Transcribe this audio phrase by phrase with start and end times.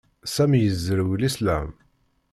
[0.33, 1.69] Sami yezrew Lislam.